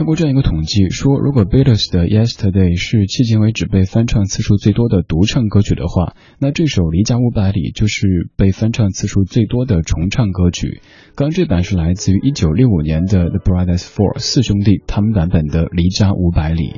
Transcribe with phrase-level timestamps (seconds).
[0.00, 10.80] 看过这样一个统计，说如果 Beatles 的 Yesterday 是迄今为止被翻唱次数最多的独唱歌曲的话，那这首离家五百里就是被翻唱次数最多的重唱歌曲。
[11.14, 16.76] 刚这版是来自于1965年的 The Brothers Four 四兄弟他们版本的离家五百里。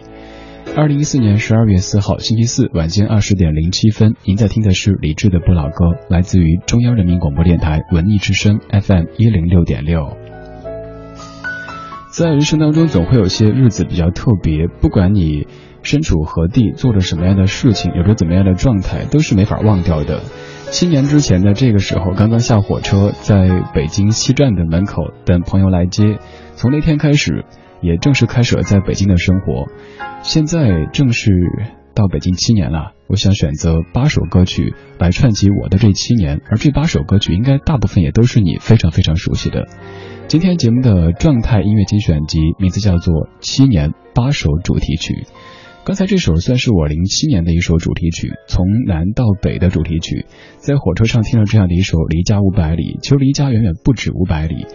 [0.75, 10.31] 二零一四年十二月四号星期四晚间二十点零七分，您在听的是李志的不老歌，来自于中央人民广播电台文艺之声 FM 一零六点六。
[12.12, 15.47] 在人生当中，总会有些日子比较特别，不管你
[15.83, 20.21] 身处何地，做着什么样的事情，有着怎么样的状态，都是没法忘掉的。
[20.71, 26.19] 七年之前的这个时候，刚刚下火车，在北京西站的门口等朋友来接，
[26.55, 27.47] 从那天开始，
[27.81, 29.65] 也正式开始了在北京的生活。
[30.21, 31.33] 现在正是
[31.94, 39.67] 到北京七年了，我想选择八首歌曲来串起我的这七年，而这八首歌曲应该大部分也都是你非常非常熟悉的。
[40.28, 45.12] 今天节目的状态音乐精选集名字叫做《七年八首主题曲》。
[45.84, 50.25] 刚才这首算是我零七年的一首主题曲，从南到北的主题曲。
[50.56, 54.66] 在火车上听了这样的一首《离家五百里》，其实离家远远不止五百里，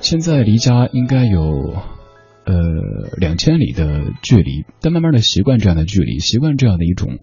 [0.00, 1.40] 现在离家应该有
[2.44, 2.54] 呃
[3.16, 7.18] 两千里的距离，但慢慢的习惯这样的距离，习惯这样的一种。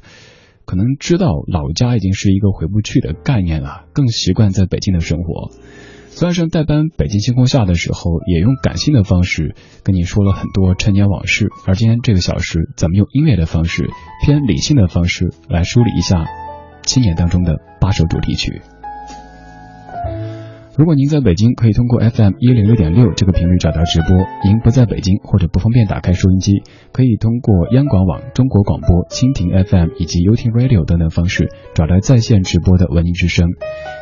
[0.66, 5.52] 可能知道老家已经是一个回不去的概念了，更习惯在北京的生活。
[6.16, 13.90] 虽然上代班《北京星空下》的时候，也用感性的方式跟你说了很多陈年往事，而今天这个小时，咱们用音乐的方式，
[14.24, 16.26] 偏理性的方式来梳理一下
[16.86, 18.62] 青年当中的八首主题曲。
[20.76, 24.10] 如果您在北京，可以通过 FM 一零六点六这个频率找到直播；
[24.44, 33.50] 您不在北京或者不方便打开收音机，可以通过央广网、中国广播、蜻蜓 FM 以及 u t Radio 等等方式找到在线直播的文艺之声。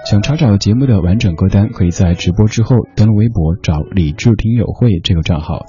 [0.10, 5.66] 想查找节目的完整歌单，可以在直播之后登录微博找“李智听友会”这个账号。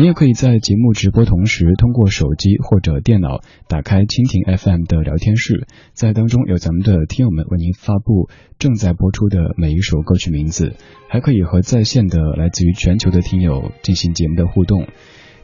[0.00, 10.74] 你也可以在节目直播同时，通过手机或者电脑打开蜻蜓 FM 的聊天室，在当中有咱们的听友们为您发布正在播出的每一首歌曲名字，
[11.10, 14.86] 还可以和在线的来自于全球的听友进行节目的互动。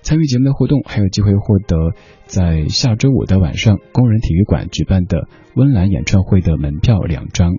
[0.01, 1.93] 参与节目的互动，还有机会获得
[2.25, 7.57] 在下周五的晚上工人体育馆举办的温岚演唱会的门票两张。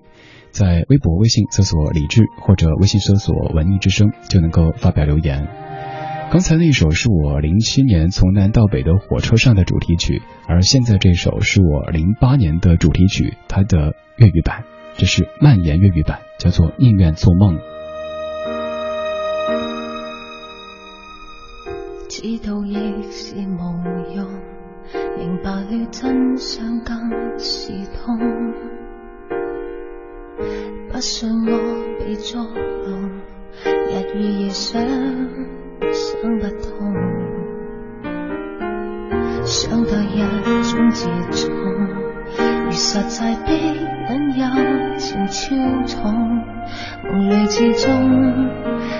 [0.50, 5.67] 在微博、微信搜索“李志”或者微信搜索“文艺之声”就能够发表留言。
[6.30, 14.64] 刚才那首是我零七年从南到北的火车上的主题曲，而现在这首是我零八年的主题曲，它的粤语版，
[14.94, 17.56] 这是蔓延粤语版，叫做《宁愿做梦》。
[22.10, 22.74] 知道亦
[23.10, 24.28] 是无用，
[25.16, 28.18] 明白了真相更是痛，
[30.92, 33.10] 不信我被捉弄，
[33.64, 34.78] 日与夜想。
[35.80, 36.94] 想不通，
[39.44, 40.22] 想到一
[40.62, 41.54] 种自重，
[42.64, 44.44] 如实在的引诱
[44.96, 45.96] 情超重，
[47.04, 47.86] 梦里之中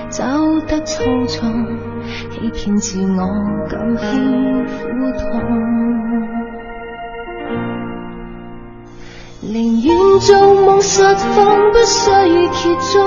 [0.09, 0.25] 走
[0.67, 1.53] 得粗重，
[2.31, 3.19] 欺骗自我
[3.69, 4.79] 感轻苦
[5.19, 5.33] 痛，
[9.50, 10.37] 宁愿做
[10.67, 12.11] 梦实况，不需
[12.50, 13.00] 揭盅，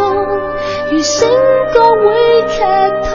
[0.91, 1.29] 如醒
[1.71, 2.57] 觉会剧
[3.11, 3.13] 痛。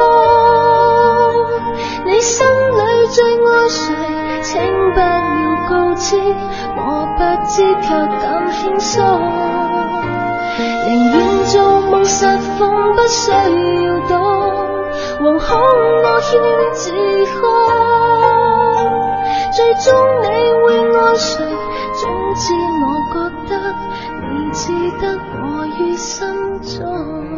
[2.07, 3.93] 你心里最爱谁？
[4.43, 4.63] 请
[4.95, 5.05] 不要
[5.69, 6.17] 告知，
[6.77, 6.81] 我
[7.17, 7.89] 不知却
[8.23, 8.95] 感轻松。
[10.87, 12.25] 宁愿做梦实
[12.57, 14.15] 况，不需要躲，
[15.19, 15.59] 惶恐
[16.05, 16.41] 我欠
[16.75, 16.93] 自
[17.41, 17.43] 控。
[19.53, 19.85] 最终
[20.23, 20.27] 你
[20.63, 20.65] 会
[20.97, 21.45] 爱谁？
[21.99, 22.53] 总之
[22.85, 22.87] 我
[24.57, 26.27] 只得我于心
[26.63, 27.36] 中。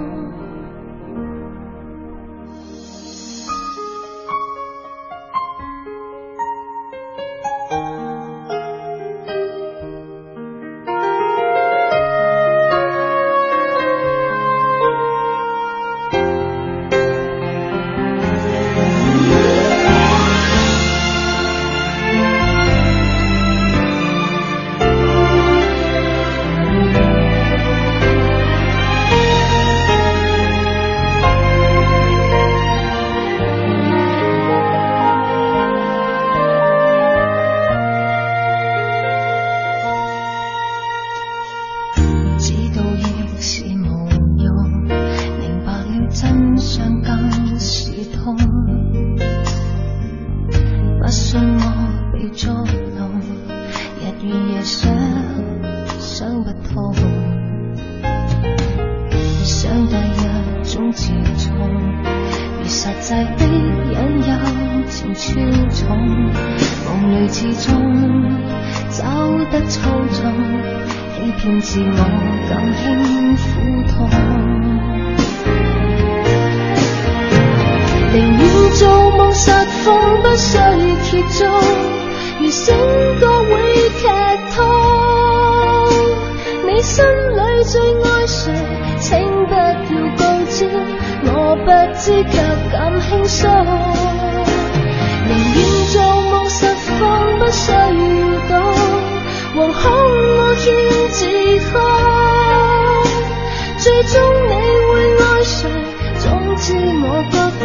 [106.68, 107.36] 知我觉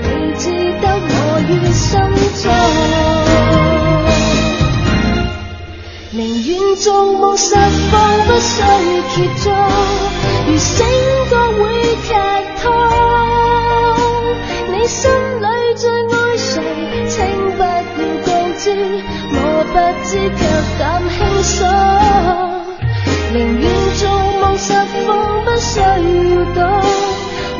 [0.00, 0.08] 你
[0.38, 0.44] 知
[0.80, 1.14] 得我
[1.50, 1.90] 于心
[2.40, 2.44] 中。
[6.12, 7.54] 宁愿做梦实
[7.90, 7.92] 放
[8.26, 8.56] 不需
[9.10, 9.44] 决壮，
[10.46, 10.72] 如醒
[11.28, 11.60] 觉会
[12.04, 12.08] 剧
[12.62, 12.64] 痛。
[14.72, 15.44] 你心里
[15.76, 16.48] 最爱谁，
[17.10, 17.14] 请
[17.58, 17.68] 不要
[18.24, 18.64] 告知，
[19.34, 19.36] 我
[19.74, 19.76] 不
[20.08, 20.40] 知却
[20.78, 21.52] 敢轻松。
[23.34, 23.62] 宁愿
[23.98, 24.00] 做
[24.40, 24.72] 梦实
[25.04, 25.06] 放
[25.44, 25.84] 不需要
[26.54, 26.81] 懂。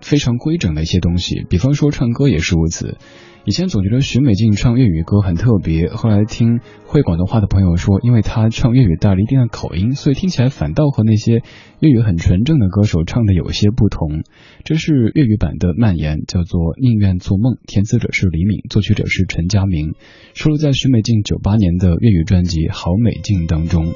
[0.00, 2.96] 非常规整的一些东西，比方说唱歌也是如此。
[3.44, 11.42] 以前总觉得许美静唱粤语歌很特别，后来听会广东话的朋友说，因为她唱粤语带了一定的口音，所以听起来反倒和那些
[11.80, 14.22] 粤语很纯正的歌手唱的有些不同。
[14.64, 19.94] 这是粤语版的《蔓延》，叫做《宁愿做梦》，填词者是李敏，作曲者是陈佳明，
[20.34, 23.86] 收录在许美静九八年的粤语专辑《好美静》当中。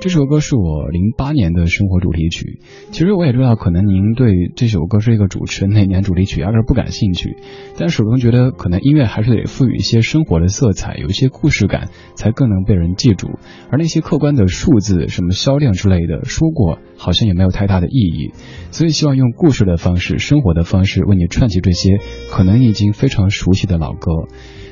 [0.00, 2.60] 这首歌是我零八年的生活主题曲。
[2.92, 7.36] 其实我也知道，可能您对这首歌是一个主持人那年主题曲压根不感兴趣，
[7.76, 13.28] 但始终觉得可能音乐还是得赋予一些生活的色彩，有一些故事感，才更能被人记住。
[13.72, 18.30] 而那些客观的数字，什么销量之类的，说过好像也没有太大的意义。
[18.70, 21.98] 所以希望用故事的方式、生活的方式，为你串起这些
[22.30, 24.12] 可能已经非常熟悉的老歌。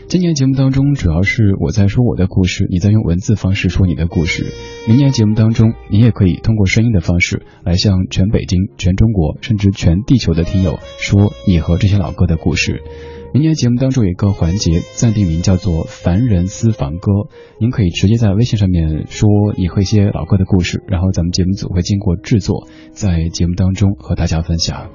[0.08, 4.46] 今年节目当中，主要是我在说我的故事，你在用文字方式说你的故事。
[4.86, 12.82] 明年节目当中，你也可以通过声音的方式来向全北京、全中国，甚至全地球的听友说你和这些老歌的故事。
[13.34, 17.10] 明年节目当中有一个环节，暂定名叫做“凡人私房歌”，
[17.58, 24.88] 您可以直接在微信上面说你和一些老歌的故事，然后咱们节目组会经过制作，在节目当中和大家分享。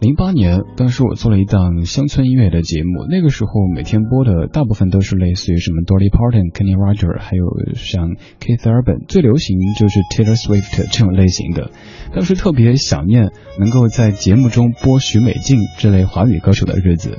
[0.00, 11.70] 零八年，当时我做了一档乡村音乐的节目，那个时候每天播的大部分都是类似于什么 Dolly Parton、Kenny Rogers，还有像 Keith Urban，最流行就是 Taylor Swift 这种类型的。
[12.14, 17.18] 当时特别想念能够在节目中播许美静这类华语歌手的日子，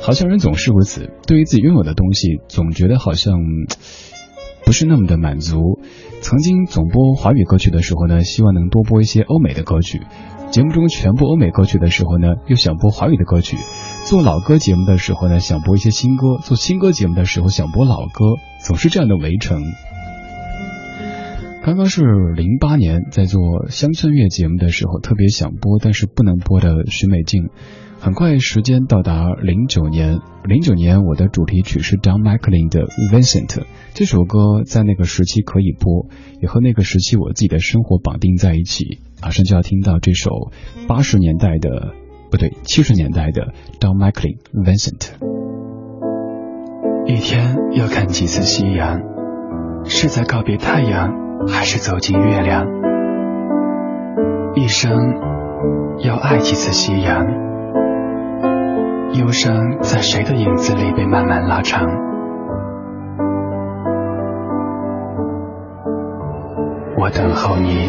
[0.00, 3.38] 好像人总是如此，对于自己拥有的东西，总觉得好像
[4.64, 5.78] 不是那么的满足。
[6.22, 10.00] 曾经总播华语歌曲的时候呢，希望能多播一些欧美的歌曲。
[10.54, 13.56] 节目中全部欧美歌曲的时候呢，又想播华语的歌曲；
[14.04, 19.64] 做老歌节目的时候呢，想播一些新歌；做新歌节目的时候想播老歌，总是这样的围城。
[21.64, 22.04] 刚刚是
[22.36, 27.48] 零八年在做乡村乐节目的时候，特别想播但是不能播的许美静。
[27.98, 33.64] 很快时间到达零九年，零九年我的主题曲是 Don McLean 的 Vincent。
[33.94, 36.06] 这首歌在那个时期可以播，
[36.40, 38.98] 也和那个时期我自己的生活绑定在一起。
[39.24, 40.52] 马上就要听到这首
[40.86, 41.94] 八十年代的，
[42.30, 45.12] 不对，七十年代的 Don McLean Vincent。
[47.06, 49.00] 一天要看几次夕阳，
[49.86, 51.14] 是在告别太阳，
[51.48, 52.66] 还是走进月亮？
[54.56, 54.92] 一生
[56.00, 57.24] 要爱几次夕阳？
[59.14, 61.86] 忧伤在谁的影子里被慢慢拉长？
[66.98, 67.88] 我等候你。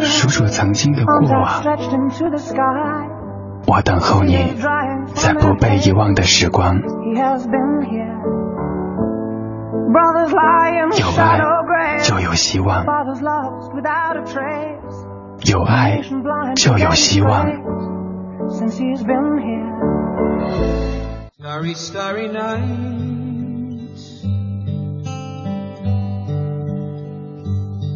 [0.00, 1.62] 数数曾经的过往，
[3.66, 4.36] 我等候你，
[5.14, 6.80] 在不被遗忘的时光。
[10.98, 11.40] 有爱
[12.02, 12.84] 就有希望，
[15.44, 16.00] 有爱
[16.54, 17.46] 就有希望。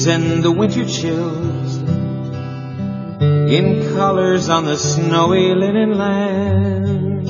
[0.00, 1.78] breeze and the winter chills
[3.52, 7.24] in colors on the snowy linen land.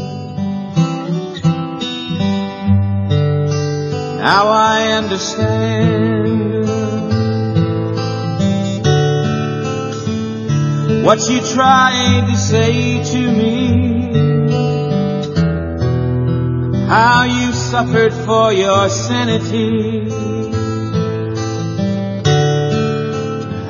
[4.19, 6.67] Now I understand
[11.05, 14.11] what you tried to say to me.
[16.87, 20.20] How you suffered for your sanity.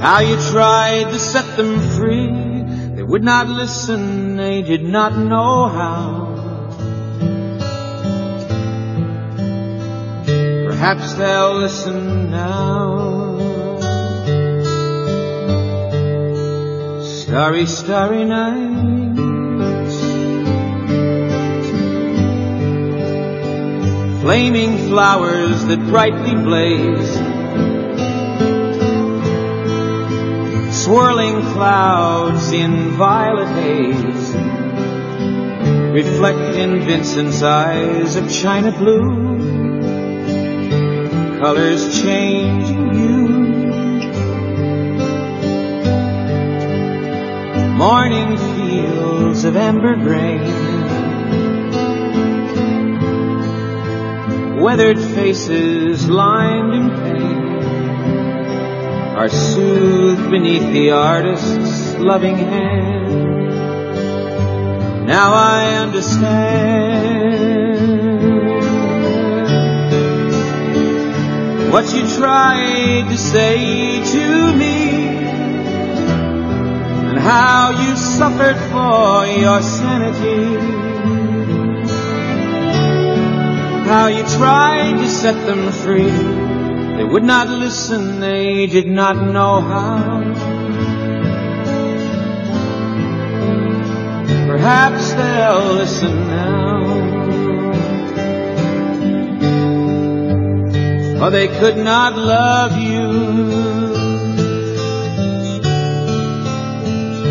[0.00, 2.26] How you tried to set them free.
[2.96, 6.30] They would not listen, they did not know how.
[10.70, 13.38] Perhaps they'll listen now.
[17.02, 19.20] Starry, starry nights.
[24.22, 27.29] Flaming flowers that brightly blaze
[30.84, 34.34] swirling clouds in violet haze
[35.92, 39.38] reflect in Vincent's eyes of china blue.
[41.38, 43.28] Colors changing you.
[47.76, 50.40] Morning fields of amber grain.
[54.62, 57.29] Weathered faces lined in pain
[59.16, 63.10] are soothed beneath the artist's loving hand.
[65.06, 67.10] Now I understand
[71.72, 75.18] what you tried to say to me
[77.10, 80.54] and how you suffered for your sanity.
[83.88, 86.39] How you tried to set them free.
[87.00, 90.20] They would not listen, they did not know how.
[94.46, 96.80] Perhaps they'll listen now.
[101.18, 103.08] For they could not love you.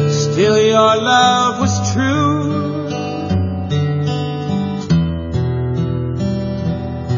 [0.10, 1.49] Still your love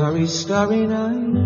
[0.00, 1.36] Starry, starry night.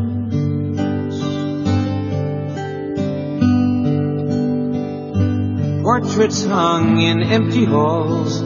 [5.82, 8.38] Portraits hung in empty halls.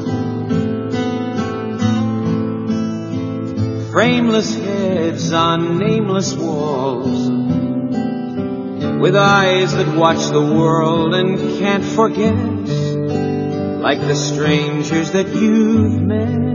[3.93, 7.29] Frameless heads on nameless walls.
[9.03, 12.35] With eyes that watch the world and can't forget.
[13.83, 16.48] Like the strangers that you've met.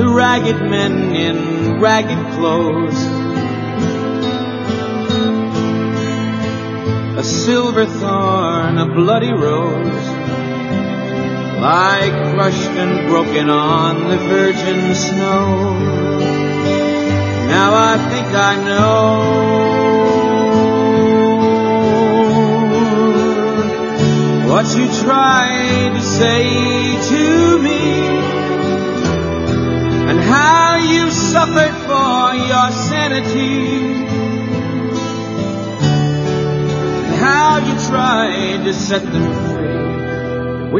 [0.00, 2.98] The ragged men in ragged clothes.
[7.18, 10.06] A silver thorn, a bloody rose,
[11.60, 15.74] lie crushed and broken on the virgin snow.
[17.54, 18.89] Now I think I know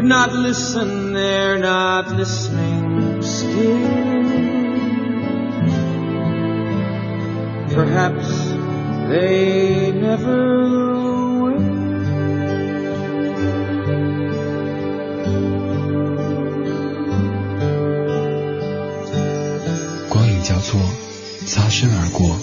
[0.00, 4.06] Would not listen, they're not listening still.
[7.74, 8.28] Perhaps
[9.08, 10.64] they never
[11.40, 11.56] will.
[20.08, 20.80] 光影交错，
[21.46, 22.38] 擦身而过。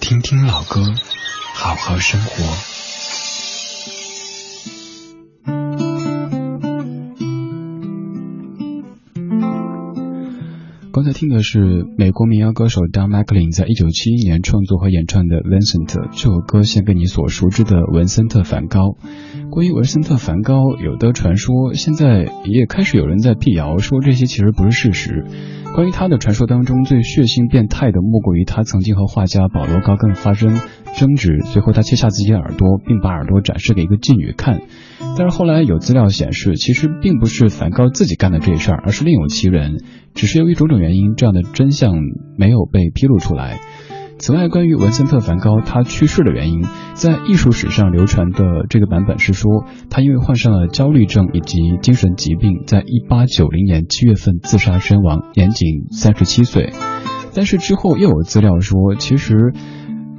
[0.00, 0.80] 听听老歌，
[1.54, 2.47] 好好生活。
[11.19, 18.95] 听的是美国民谣歌手 Don McLean 在一九七一年创作和演唱的《Vincent》这首歌，献给你所熟知的文森特·梵高。
[19.49, 25.25] 关于文森特·梵高，有的传说现在也开始有人在辟谣，说这些其实不是事实。
[25.75, 30.57] 关于他的传说当中，最血腥变态的莫过于他曾经和画家保罗·高更发生
[30.95, 34.61] 争执，随后他切下自己的耳朵，并把耳朵展示给一个妓女看。
[35.17, 41.95] 但是后来有资料显示，其实并不是梵高自己干的这事儿，而是另有其人，只是由于种种原因，这样的真相
[42.37, 43.59] 没有被披露出来。
[44.17, 56.71] 此外，关于文森特·梵高他去世的原因，在艺术史上流传的这个版本是说，他因为患上了焦虑症以及精神疾病，在一八九零年七月份自杀身亡，年仅三十七岁。
[57.33, 59.53] 但是之后又有资料说，其实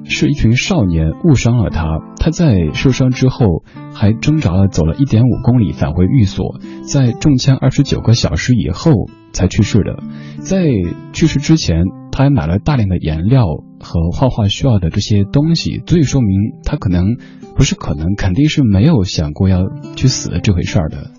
[0.05, 8.93] 是一群少年误伤了他，他在受伤之后还挣扎了走了一点五公里返回寓所，在中枪二十九个小时以后
[9.33, 10.03] 才去世的。
[10.39, 10.69] 在
[11.13, 13.45] 去世之前，他还买了大量的颜料
[13.79, 16.31] 和画画需要的这些东西，足以说明
[16.65, 17.17] 他可能
[17.57, 19.65] 不是可能，肯定是没有想过要
[19.97, 21.11] 去死的这回事儿的。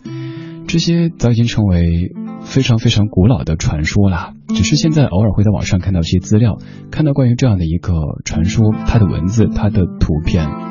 [0.68, 6.58] 这些早已经成为非常非常古老的传说啦，只是现在偶尔会在网上看到一些资料，
[6.90, 10.71] 看到关于这样的一个传说，它的文字、它的图片。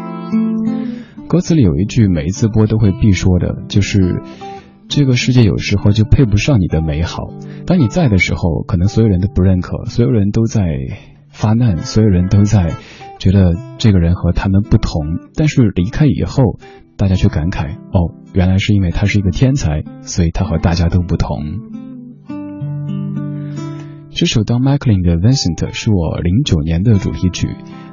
[1.31, 4.21] 歌词里有一句每一次播都会必说的，就是
[4.89, 7.23] 这个世界有时候就配不上你的美好。
[7.67, 10.67] 当你在的时候，可能所有人都不认可，所有人都在
[11.29, 12.73] 发难，所有人都在
[13.21, 15.03] 觉得这个人和他们不同，
[15.37, 16.59] 但是离开以后，
[16.97, 21.39] 大家却感慨哦，原来是因为他是一个天才，所以他和大家都不同。
[24.11, 27.47] 这首《当 m a c l e a n 的 Vincent 是我零九年的主题曲，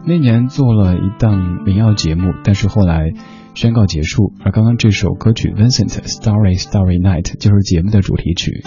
[0.07, 3.11] 那年做了一档民谣节目，但是后来
[3.55, 4.31] 宣告结束。
[4.41, 8.63] 而刚刚这首歌曲 Vincent Starry Starry Night 就是节目的主题曲。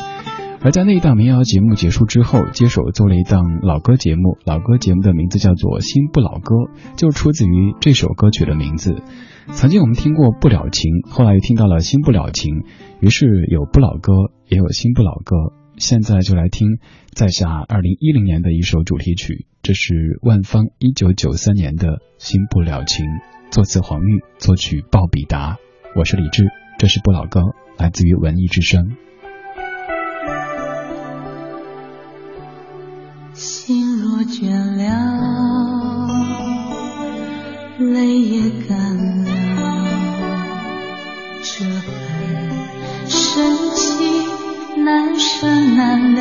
[0.60, 4.36] 而在那一档民谣节目结束之后，接手做了一档老歌节目。
[4.44, 6.54] 老歌节目的名字叫做《新不老歌》，
[6.96, 9.02] 就出自于这首歌曲的名字。
[9.46, 12.56] 曾经我们听过《不了情》，后来又听到了《新不了情》，
[13.00, 14.12] 于是有不老歌，
[14.46, 15.59] 也有新不老歌。
[15.80, 16.78] 现在就来听
[17.14, 21.88] 在下二零一零年的一首主题曲，这是万芳一九九三年的
[22.18, 23.06] 《新不了情》，
[23.50, 25.56] 作词黄玉，作曲鲍比达。
[25.96, 26.44] 我是李志，
[26.78, 27.40] 这是不老歌，
[27.78, 28.94] 来自于文艺之声。
[33.32, 34.84] 心若倦了，
[37.78, 39.32] 泪也干了，
[41.42, 41.94] 这份
[43.08, 44.19] 深情
[44.84, 46.20] 难舍难了。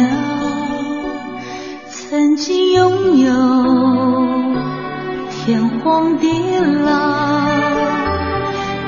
[1.90, 3.32] 曾经拥有
[5.30, 6.28] 天荒地
[6.86, 6.92] 老，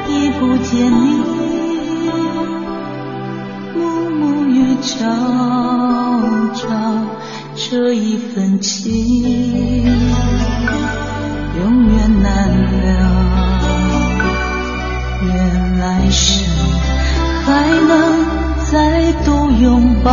[0.08, 1.06] 已不见你，
[3.76, 4.98] 暮暮与朝
[6.54, 6.68] 朝。
[7.54, 8.92] 这一份情
[11.60, 12.90] 永远难了，
[15.26, 16.44] 愿来生
[17.46, 17.92] 还能
[18.72, 19.31] 再度
[19.62, 20.12] 拥抱。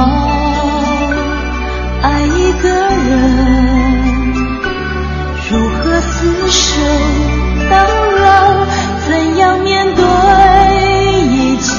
[2.02, 3.16] 爱一个人，
[5.50, 6.60] 如何厮守
[7.70, 7.74] 到
[8.20, 8.26] 老？
[9.08, 10.04] 怎样面对
[11.28, 11.72] 一切？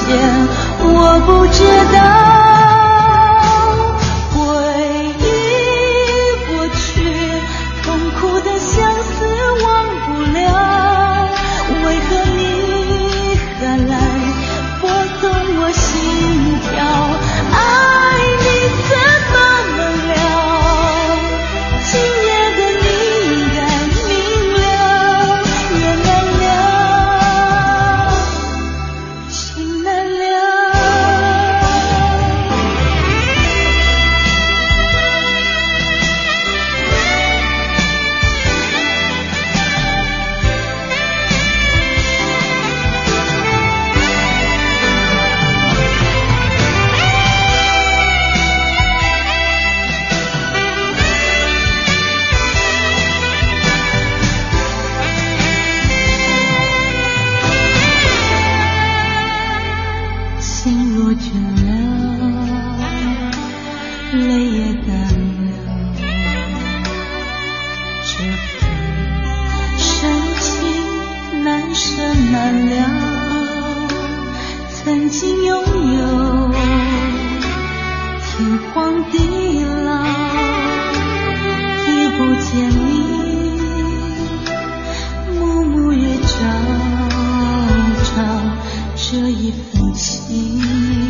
[0.82, 1.62] 我不知
[1.96, 2.19] 道。
[79.12, 80.04] 地老
[81.86, 82.90] 也不见你
[85.38, 86.28] 暮暮也朝
[88.04, 88.10] 朝
[88.96, 91.09] 这一份情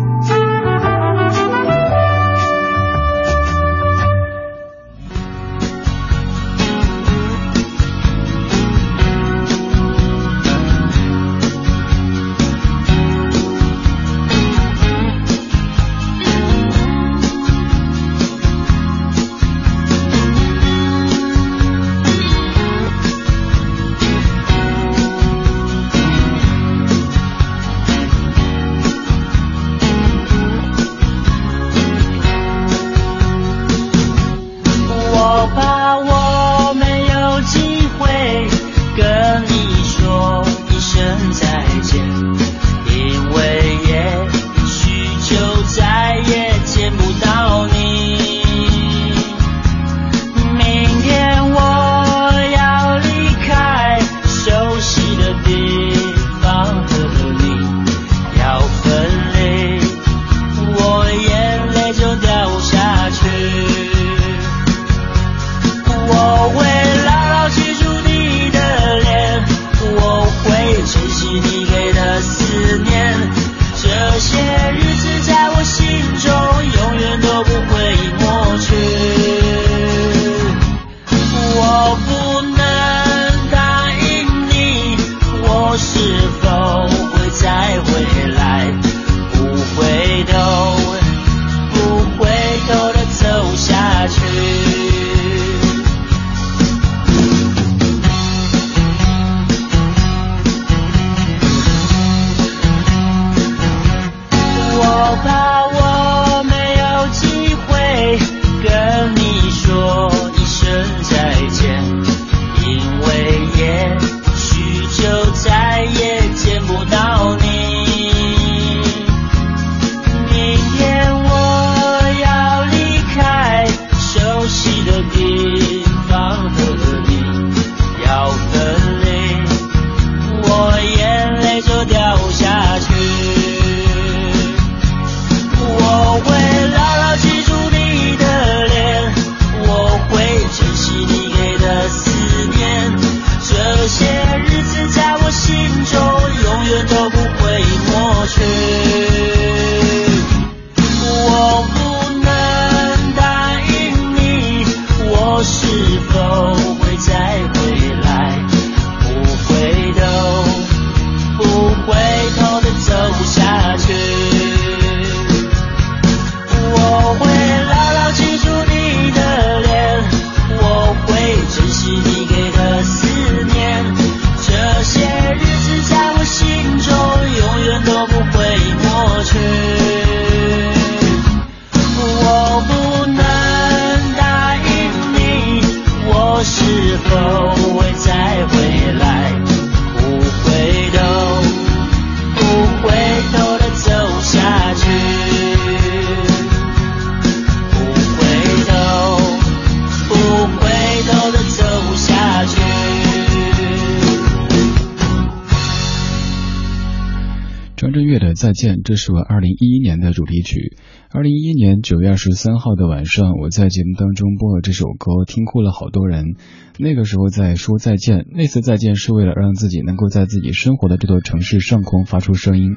[208.51, 210.75] 再见，这是我二零一一年的主题曲。
[211.09, 216.35] 二零一一年九月二十三号的晚上，我在节目当中播了这首歌，听哭了好多人。
[216.77, 222.75] 那个时候在说再见，那次再见是为了让自己能够在自己生活的这座城市上空发出声音。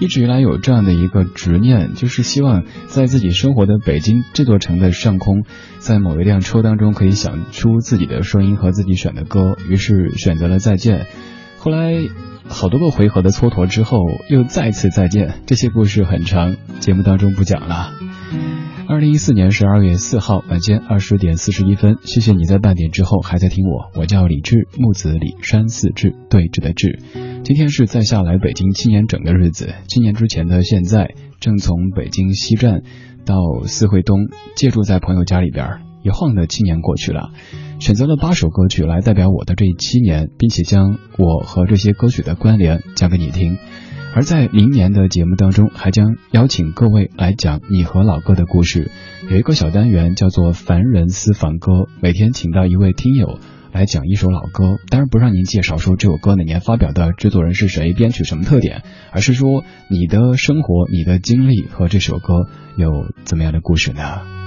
[0.00, 5.44] 一直以来有这样的一个执念，就是希望在自己生活的北京这座城的上空，
[5.80, 9.58] 在某一辆车当中可以响出自己的声音和自己选的歌。
[9.68, 11.06] 于是选择了再见。
[11.60, 11.94] 后来。
[12.52, 15.34] 好多个回合的蹉跎之后，又再次再见。
[15.46, 17.92] 这些故事很长，节目当中不讲了。
[18.88, 23.92] 二零一四年十二月四号晚间二十点四十一分，谢谢你在半点之后还在听我。
[23.94, 26.98] 我叫李志，木子李山寺志，对峙的志。
[27.44, 29.72] 今天是在下来北京七年整的日子。
[29.86, 32.82] 七年之前的现在，正从北京西站
[33.24, 35.82] 到四惠东，借住在朋友家里边。
[36.02, 37.30] 一晃的七年过去了。
[37.80, 43.56] 选择了八首歌曲来代表我的这七年，并且将我和这些歌曲的关联讲给你听。
[44.14, 48.90] 而在明年的节目当中，还将邀请各位来讲你和老歌的故事。
[49.30, 53.38] 有一个小单元叫做“凡人私房歌”，每天请到一位听友
[53.72, 64.39] 来讲一首老歌，当然不让您介绍说这首歌哪年发表的，制作人是谁，编曲什么特点，而是说你的生活、你的经历和这首歌有怎么样的故事呢？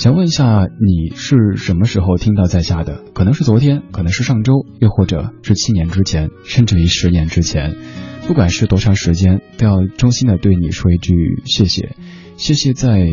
[0.00, 3.02] 想问一下，你是什么时候听到在下的？
[3.12, 7.76] 可能是昨天，可能是上周，又或者是七年之前，甚至于十年之前。
[8.26, 11.12] 不管是多长时间，都要衷心的对你说一句
[11.44, 11.96] 谢谢，
[12.38, 13.10] 谢谢在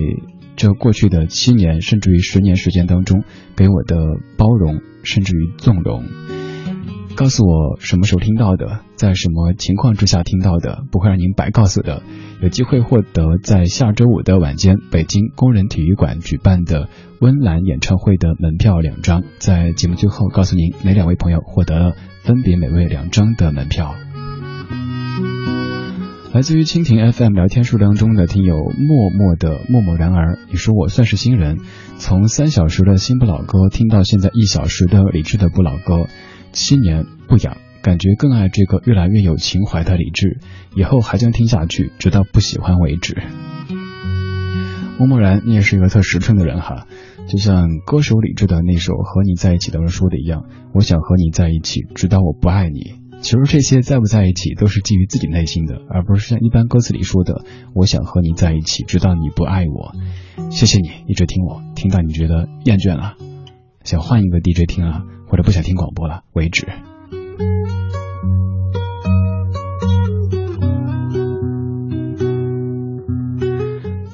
[0.55, 3.25] 这过去的七年甚至于十年时间当中
[3.57, 3.97] 给我的
[4.37, 6.05] 包容，甚至于纵容。
[7.17, 12.03] 告诉我什么时候听到的，在什么情况之下听到的，不会让您白告诉的。
[12.43, 23.95] 有机会获得在下周五的晚间北京工人体育馆举办的温岚演唱会的门票两张，在节目最后告诉您哪两位朋友获得了分别每位两张的门票。
[26.33, 31.57] 来自于蜻蜓 FM 聊天数当中的听友默默的默默然而，你说我算是新人，
[31.97, 36.05] 从三小时的新不老歌听到现在一小时的理智的不老歌，
[36.57, 40.39] 七年不痒，感觉更爱这个越来越有情怀的理智，
[40.75, 43.15] 以后还将听下去，直到不喜欢为止。
[44.97, 46.87] 默默然，你也是一个特实诚的人哈，
[47.27, 52.95] 就像歌手李志的那首《和你在一起》当中说的一样，我想和你在一起，直到我不爱你。
[53.21, 59.93] 其实这些在不在一起都是基于自己内心的，而不是像一般歌词里说的“我想和你在一起，直到你不爱我”。
[60.49, 63.13] 谢谢你一直听我，听到你觉得厌倦了，
[63.83, 66.67] 想换一个 DJ 听了，或者不想听广播了为止。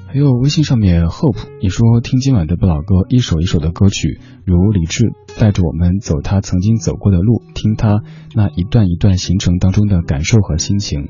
[0.08, 8.04] 还有微信上面 hope，你说听今晚的不老歌，一首一首的歌曲，如李志带着我们走他曾经走过的路，听他
[8.36, 11.10] 那一段一段行程当中的感受和心情。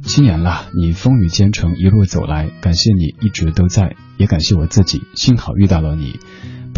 [0.00, 6.18] 七年了，你风雨兼程一路走来，感谢你一直都在，也感谢我自己，幸好遇到了你。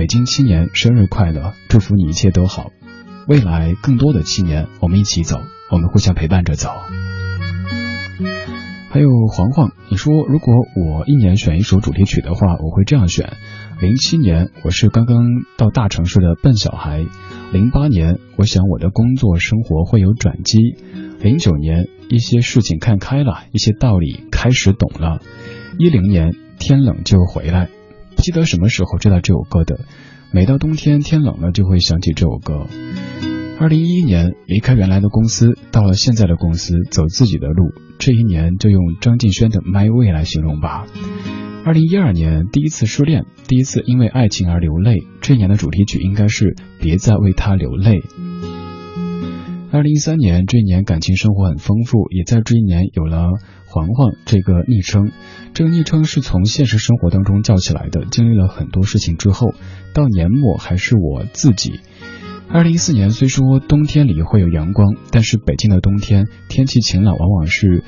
[0.01, 2.73] 北京七年生日快乐，祝福你一切都好，
[3.29, 6.71] 未来更多的七年我们一起走，我们互相陪伴着走。
[8.89, 13.35] 还有黄黄，你说如果我一年选一首主题曲的话，我会这样选：
[13.79, 15.23] 零七年我是刚刚
[15.59, 17.05] 到大城市的笨小孩；
[17.53, 20.61] 零八年我想我的工作生活会有转机；
[21.21, 25.19] 零九年一些事情看开了，一些道理开始懂了；
[25.79, 27.69] 一零年天冷就回来。
[28.21, 29.81] 不记得什么时候知道这首歌的，
[30.31, 32.67] 每到冬天天冷了就会想起这首歌。
[33.59, 37.73] 二零一一年离开原来的公司，到了现在的公司，走自己的路。
[37.99, 40.85] 这一年就用张敬轩的《My Way》来形容吧。
[41.65, 44.99] 二零一二年第一次失恋，第一次因为爱情而流泪。
[45.23, 46.45] 这一年的主题曲应该是
[46.79, 48.01] 《别再为他流泪》。
[49.73, 53.29] 二零一三年这一年感情生活很丰富，也在这一年有了
[53.71, 55.13] 黄黄这个昵称。
[55.55, 58.05] 这个昵称是从现实生活当中叫起来的。
[58.11, 59.55] 经历了很多事情之后，
[59.95, 61.81] 到年末还是我自己。
[62.49, 67.85] 二零一四年虽说冬天里会有阳光，但是北京的冬天天气晴朗，往往是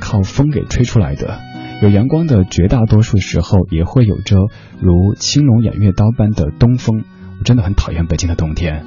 [0.00, 1.38] 靠风给吹出来的。
[1.82, 4.36] 有阳光的绝大多数时候，也会有着
[4.80, 7.04] 如青龙偃月刀般的东风。
[7.38, 8.84] 我真的很讨厌北京的冬天。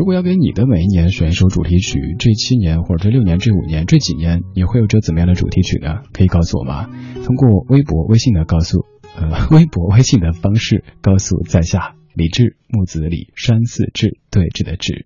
[0.00, 6.00] 如果要给你的每一年选一首主题曲，这七年或者这六年、这五年、这几年，你会有着怎么样的主题曲呢？
[6.14, 6.88] 可以告诉我吗？
[7.26, 8.86] 通过微博、微信的告诉。
[9.14, 15.04] 呃， 微博、微信的方式告诉在下李志木子李山寺志对峙的志。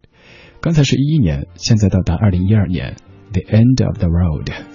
[0.60, 2.94] 刚才是一一年，现在到达二零一二年
[3.32, 4.73] ，The End of the Road。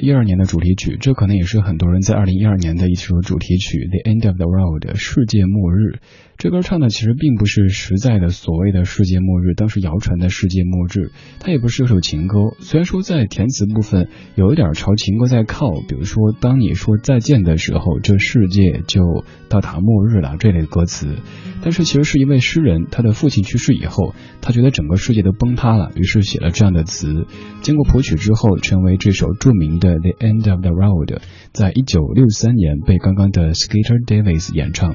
[0.00, 6.00] 一二年的主题曲，这可能也是很多人在二零一二年的一首主题曲《The End of the World》世界末日。
[6.38, 11.10] 这歌唱的其实并不是实在的所谓的世界末日，当时谣传的世界末日，
[11.40, 12.54] 它也不是一首情歌。
[12.60, 21.16] 虽然说在填词部分有一点朝情歌在靠，比如说当你说再见的时候，这世界就到达末日了这类歌词，
[21.60, 27.26] 但是其实是一位诗人，他的父亲去世以后，他觉得整个世界都崩塌了，于是写了这样的词。
[27.62, 31.06] 经过谱曲之后，成为这首著名的《The End of the Road》，
[31.52, 34.94] 在一九六三年被刚刚的 Skeeter Davis 演唱。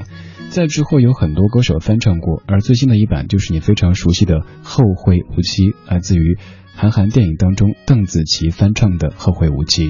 [0.53, 6.37] 在之后有很多歌手翻唱过，而最新的一版就是你非常熟悉的《后会无期》，来自于
[6.75, 9.89] 韩寒电影当中邓紫棋翻唱的《后会无期》。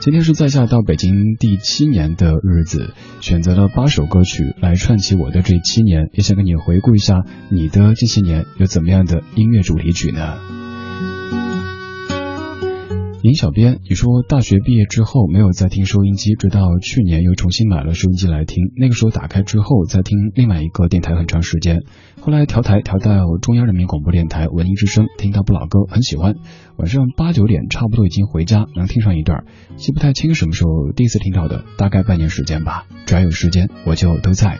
[0.00, 10.63] 今天是在下到北京第七年的日子，选择了八首歌曲来串起我的这七年，也想跟你回顾一下你的这些年有怎么样的音乐主题曲呢？
[13.24, 18.70] 尹小编，你说大学毕业之后没有再听收音机，直到去年又重新买了收音机来听。
[18.76, 21.84] 那个时候打开之后再听另外一个电台很长时间，
[22.20, 26.34] 后来调台调到中央人民广播电台文艺之声，听到不老歌很喜欢。
[26.76, 29.46] 晚上八九点差不多已经回家，能听上一段，
[29.76, 32.84] 记不太清什么时候第一次听到的，大概半年时间吧。
[33.06, 34.58] 只要有时间我就都在。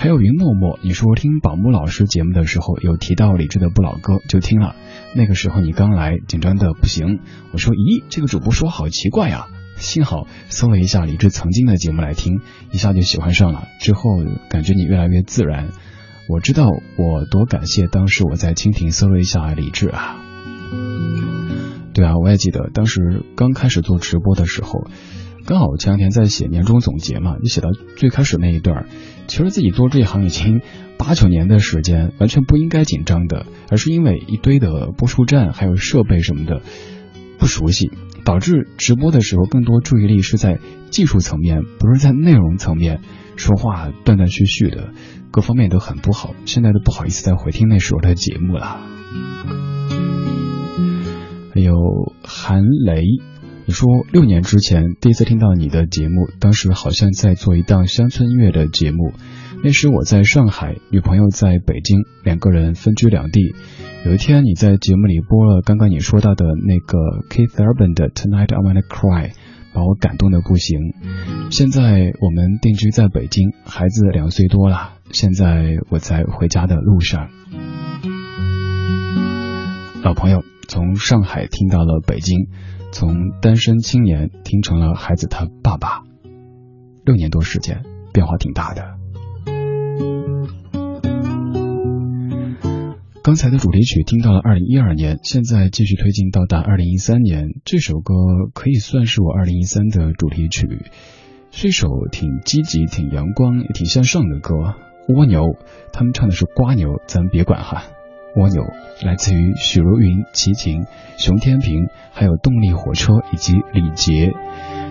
[0.00, 4.74] 还有云默默，你说听宝木老师节目的时候有提到李志的不老歌，就听了。
[5.14, 7.20] 那个时候你刚来，紧张的不行。
[7.52, 9.48] 我说，咦，这个主播说好奇怪呀。
[9.76, 12.40] 幸好搜了一下李志曾经的节目来听，
[12.72, 13.68] 一下就喜欢上了。
[13.78, 15.68] 之后感觉你越来越自然。
[16.30, 20.16] 我知道我多感谢当时我在蜻蜓搜了一下李志啊。
[21.92, 24.86] 对啊，我也记得当时刚开始做直播的时候。
[25.46, 28.86] 刚好前两天在写年终总结嘛，就写到最开始那一段，
[29.26, 30.60] 其实自己做这一行已经
[30.98, 36.60] 八九年的时间，完全不应该紧张的，而是因为一堆的播出站还有设备什么的
[37.38, 37.90] 不熟悉，
[38.24, 40.60] 导致直播的时候更多注意力是在
[40.90, 43.00] 技术层面，不是在内容层面，
[43.36, 44.90] 说话断断续续的，
[45.30, 48.80] 各方面都很不好，现在都不好意思再回听那时候的节目了。
[51.52, 51.72] 还有
[52.22, 53.29] 韩雷。
[53.70, 59.12] 你说六年之前第一次听到你的节目，当时好像在做一档乡村音乐的节目。
[59.62, 63.54] 那时我在上海，女朋友在北京，两个人分居两地。
[64.04, 66.98] 有一天你在节目里播了刚刚你说到的那个
[67.28, 69.34] Keith Urban 的 Tonight I Wanna Cry，
[69.72, 70.76] 把我感动的不行。
[71.52, 77.28] 现在我们定居在北京，孩子两岁多了，现在我在回家的路上。
[80.02, 82.48] 老朋友从上海听到了北京。
[82.92, 86.02] 从单身青年听成了孩子他爸爸，
[87.04, 87.82] 六年多时间，
[88.12, 88.96] 变化挺大的。
[93.22, 97.48] 刚才的主题曲听到了二零一二年，现在继续推进到达二零一三年。
[97.64, 98.14] 这首歌
[98.54, 100.66] 可以算是我二零一三的主题曲，
[101.50, 104.74] 是一首挺积极、挺阳光、也挺向上的歌。
[105.08, 105.44] 蜗牛，
[105.92, 107.84] 他们唱的是瓜牛，咱别管哈。
[108.36, 108.62] 蜗牛
[109.04, 110.86] 来自于许茹芸、齐秦、
[111.18, 114.32] 熊天平，还有动力火车以及李杰。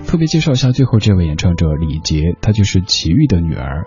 [0.05, 3.85] 特别介绍一下最后这位演唱者李杰，她就是齐豫的女儿。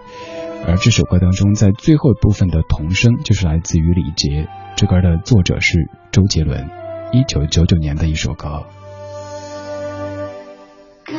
[0.66, 4.48] 而这首歌当中，在最后一部分的童声就是来自于李杰。
[4.76, 6.70] 这歌的作者是周杰伦，
[7.12, 8.64] 一九九九年的一首歌。
[11.04, 11.14] 该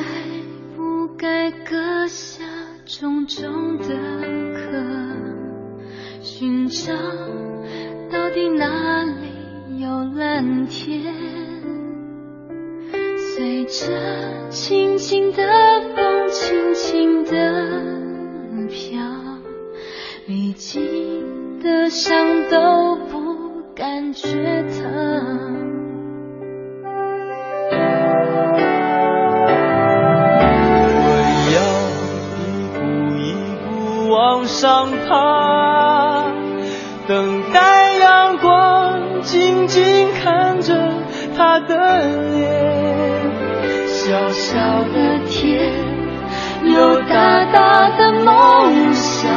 [0.75, 2.43] 不该割下
[2.85, 3.85] 重重的
[4.55, 6.93] 壳，寻找？
[8.33, 11.13] 的哪里有蓝天，
[13.15, 15.43] 随着轻轻的
[15.95, 17.31] 风轻轻的
[18.67, 18.99] 飘，
[20.25, 20.79] 没记
[21.61, 24.27] 的伤都不感觉
[24.63, 24.81] 疼。
[30.95, 31.05] 我
[31.53, 31.57] 要
[32.39, 32.41] 一
[32.73, 32.81] 步
[33.15, 33.21] 一
[33.63, 36.31] 步往上爬，
[37.07, 37.82] 等待。
[39.65, 40.75] 静静看着
[41.37, 42.01] 他的
[42.31, 42.41] 脸。
[43.87, 44.57] 小小
[44.93, 45.71] 的天，
[46.65, 49.31] 有大大的梦想，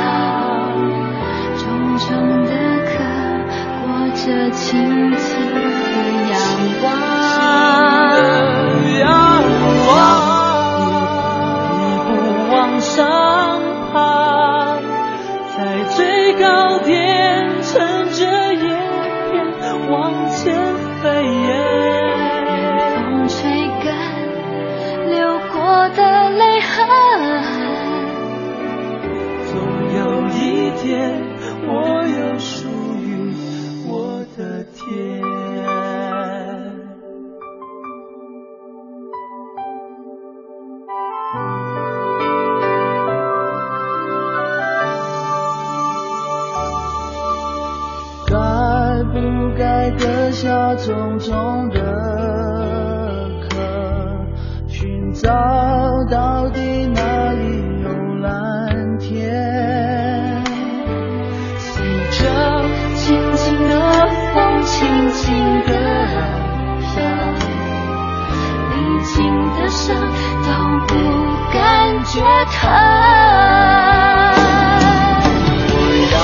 [1.57, 2.51] 重重的
[2.87, 2.95] 壳，
[3.83, 5.57] 裹着轻轻的
[6.33, 6.35] 阳
[6.81, 6.85] 光。
[8.99, 9.07] 阳
[9.87, 9.89] 光，
[11.71, 12.11] 一步一步
[12.53, 12.97] 往上
[13.93, 13.95] 爬，
[15.57, 15.59] 在
[15.91, 16.45] 最高
[16.81, 18.46] 点乘着
[51.19, 51.81] 中的
[53.49, 53.57] 壳，
[54.69, 55.31] 寻找
[56.11, 57.89] 到底哪里有
[58.23, 60.45] 蓝天？
[61.59, 62.19] 随着
[62.95, 63.73] 轻轻的
[64.35, 65.25] 风，轻轻
[65.63, 65.71] 的
[66.81, 66.95] 飘，
[68.71, 69.15] 历经
[69.57, 69.97] 的伤
[70.45, 70.49] 都
[70.87, 70.91] 不
[71.53, 71.59] 感
[72.05, 72.15] 觉
[72.53, 72.55] 疼。
[75.73, 75.75] 我
[76.13, 76.15] 要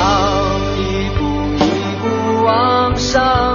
[0.79, 0.81] 一
[1.17, 1.21] 步
[1.65, 1.67] 一
[2.03, 2.03] 步
[2.45, 2.51] 往
[2.97, 3.52] 上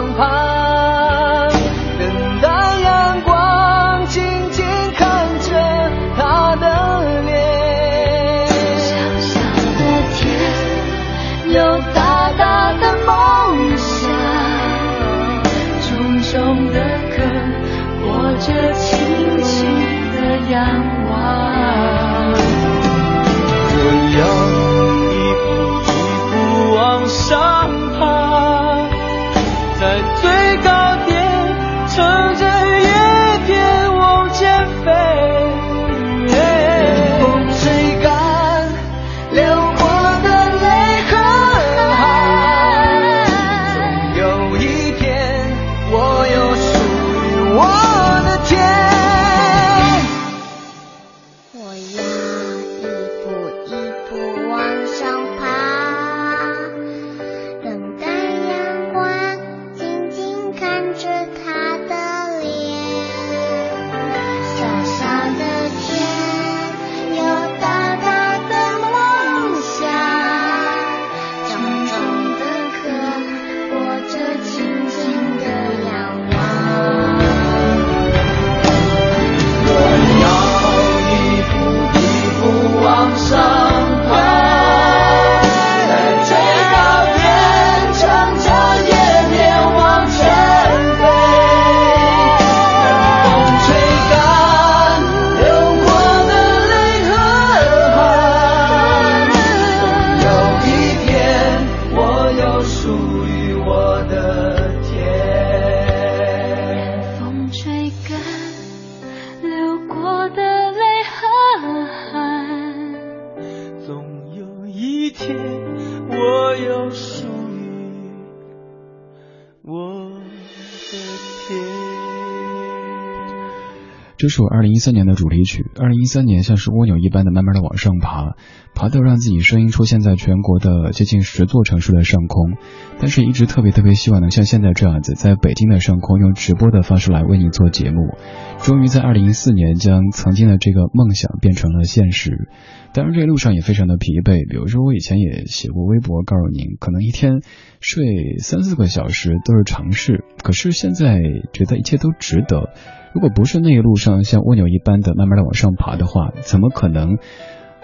[124.27, 125.71] 这是我二零一三年的主题曲。
[125.79, 128.35] 二零一三年像是蜗牛一般的慢慢的往上爬，
[128.75, 132.57] 爬到让自己声音出现在全国的接近十座城市的上空。
[132.99, 138.17] 但是一直特别特别希望能像现在这样子，在北京的上空用直播的方式来为你做节目。
[138.59, 142.49] 终于在二零一四年将曾经的这个梦想变成了现实。
[142.93, 147.39] 当然这一路上也非常的疲惫，比如说我以前也写过微博告诉您，可能一天
[147.79, 148.03] 睡
[148.39, 151.21] 三四个小时都是常事，可是现在
[151.53, 152.73] 觉得一切都值得。
[153.13, 157.17] 如果不是那一路上像蜗牛一般的慢慢的往上爬的话，怎么可能？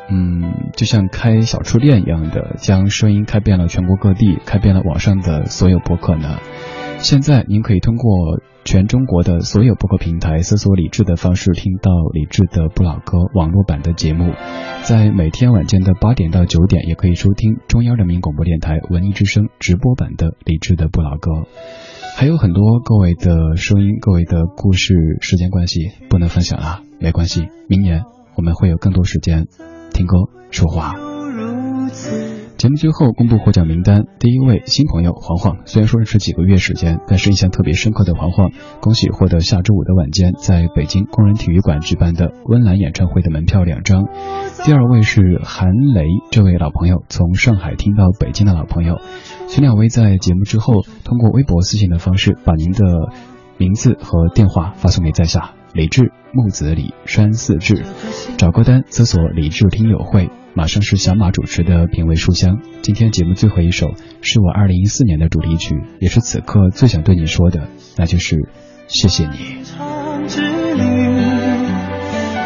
[0.09, 6.39] 嗯，就像开小吃店一样的，将声音开遍了全国各地，开遍了网上的所有博客呢？
[6.97, 14.33] 现在您可以通过全中国的所有博客平台搜索李志的方式，听到李志的不老歌网络版的节目。
[14.83, 21.47] 在每天晚间的八点到九点，也可以收听中央人民广播电台文艺之声直播版的李志的不老歌。
[22.15, 28.03] 还有很多各位的声音，各位的故事，时间关系不能分享了，没关系，明年
[28.35, 29.47] 我们会有更多时间
[29.91, 30.17] 听歌
[30.51, 30.93] 说话。
[32.55, 44.05] 节目最后公布获奖名单，第一位新朋友黄黄，虽然说认识几个月时间，但是印象特别深刻的黄黄，恭喜获得下周五的晚间在北京工人体育馆举办的温岚演唱会的门票两张。
[44.63, 49.01] 第二位是韩雷，这位老朋友从上海听到北京的老朋友，
[49.53, 53.13] 请两位在节目之后通过微博私信的方式把您的。
[53.55, 55.51] 名字和电话发送给在下。
[55.73, 57.85] 李志木子李山四志，
[58.35, 60.31] 找歌单搜索李志听友会。
[60.55, 62.57] 马上是小马主持的品味书香。
[62.81, 63.91] 今天节目最后一首
[64.21, 68.49] 是我二零一四年的主题曲，也是此刻最想对你说的，那就是
[68.87, 69.63] 谢谢你。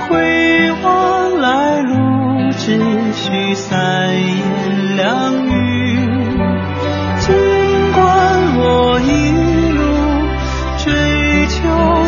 [0.10, 2.78] 回望来路，只
[3.14, 5.57] 需三言两语。
[9.00, 9.32] 一
[9.72, 9.84] 路
[10.78, 12.07] 追求